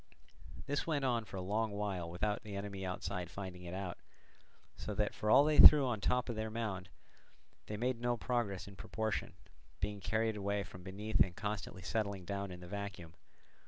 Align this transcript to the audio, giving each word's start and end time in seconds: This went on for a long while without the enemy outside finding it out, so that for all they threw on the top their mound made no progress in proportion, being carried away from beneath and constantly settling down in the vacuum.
This 0.65 0.87
went 0.87 1.05
on 1.05 1.25
for 1.25 1.37
a 1.37 1.43
long 1.43 1.69
while 1.69 2.09
without 2.09 2.41
the 2.41 2.55
enemy 2.55 2.83
outside 2.83 3.29
finding 3.29 3.65
it 3.65 3.75
out, 3.75 3.99
so 4.75 4.95
that 4.95 5.13
for 5.13 5.29
all 5.29 5.43
they 5.45 5.59
threw 5.59 5.85
on 5.85 5.99
the 5.99 6.07
top 6.07 6.25
their 6.25 6.49
mound 6.49 6.89
made 7.69 8.01
no 8.01 8.17
progress 8.17 8.67
in 8.67 8.75
proportion, 8.75 9.35
being 9.79 9.99
carried 10.01 10.35
away 10.35 10.63
from 10.63 10.81
beneath 10.81 11.19
and 11.19 11.35
constantly 11.35 11.83
settling 11.83 12.25
down 12.25 12.49
in 12.49 12.61
the 12.61 12.67
vacuum. 12.67 13.13